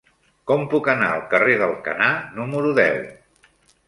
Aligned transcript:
Com 0.51 0.61
puc 0.69 0.87
anar 0.93 1.09
al 1.17 1.19
carrer 1.33 1.57
d'Alcanar 1.59 2.07
número 2.39 2.73
deu? 2.81 2.99